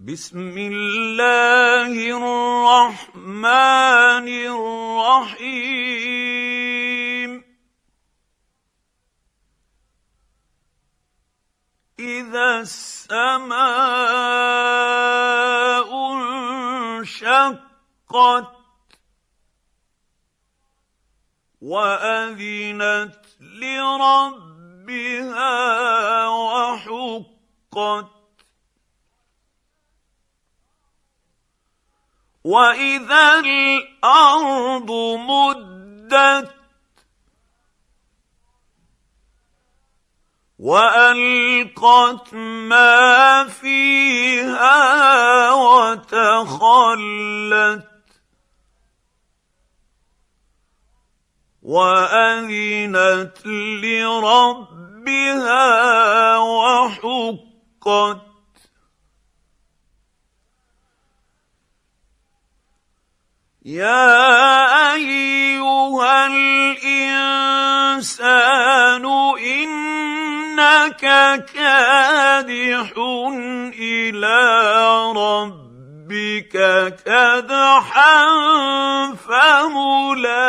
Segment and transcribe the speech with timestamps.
[0.00, 1.88] بسم الله
[2.20, 3.48] الرحمن
[5.08, 5.56] الرحيم.
[11.98, 13.56] إذا السماء
[17.00, 17.36] انشقت
[21.60, 24.68] وأذنت لربها
[26.28, 28.15] وحقت
[32.46, 36.50] واذا الأرض مدت
[40.58, 44.72] والقت ما فيها
[45.52, 47.06] وتخلت
[51.62, 53.46] واذنت
[53.82, 55.18] لربها
[56.38, 58.25] وحقت
[63.66, 67.46] يا أيها الإنسان
[69.38, 71.00] إنك
[71.54, 72.92] كادح
[73.74, 74.38] إلى
[75.16, 76.54] ربك
[77.06, 78.26] كدحا
[79.14, 80.46] فملاقيه.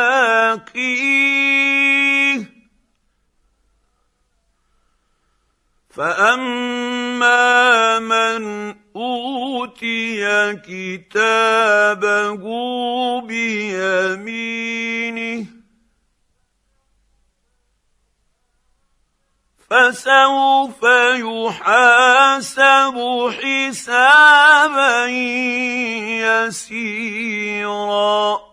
[5.90, 7.40] فأما
[8.00, 8.76] من
[9.58, 12.44] اوتي كتابه
[13.22, 15.45] بيمينه
[19.69, 20.83] فسوف
[21.19, 22.95] يحاسب
[23.41, 25.05] حسابا
[26.45, 28.47] يسيرا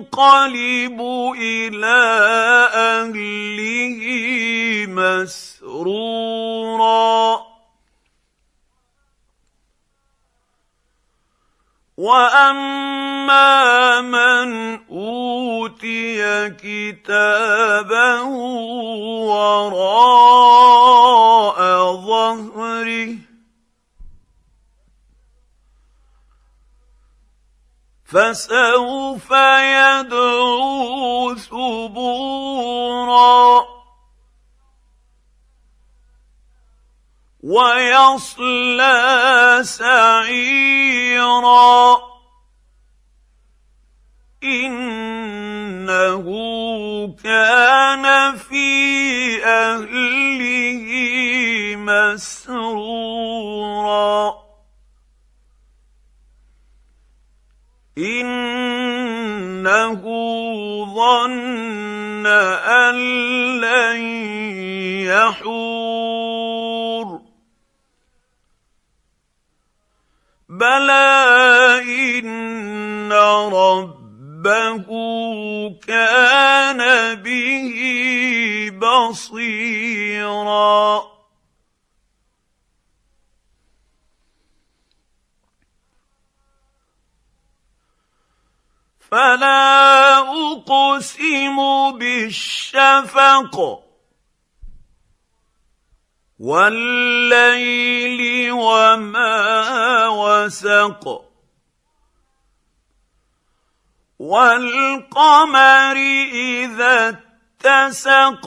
[0.00, 1.00] وينقلب
[1.40, 2.00] إلى
[12.10, 14.50] واما من
[14.90, 18.22] اوتي كتابه
[19.30, 20.40] وراء
[21.96, 23.16] ظهره
[28.04, 32.70] فسوف يدعو ثبورا
[37.42, 38.98] ويصلى
[39.62, 40.70] سعيرا.
[44.44, 46.24] إنه
[47.24, 50.82] كان في أهله
[51.76, 52.80] مسرورا.
[57.98, 58.60] إنه
[60.94, 62.94] ظن أن
[63.60, 64.00] لن
[65.06, 66.29] يحور.
[70.60, 71.80] بلى
[72.18, 73.12] ان
[73.52, 74.88] ربه
[75.88, 76.80] كان
[77.22, 77.76] به
[78.82, 80.00] بصيرا
[89.10, 91.56] فلا اقسم
[91.98, 93.89] بالشفق
[96.40, 98.20] والليل
[98.52, 101.04] وما وسق
[104.18, 105.96] والقمر
[106.32, 108.46] إذا اتسق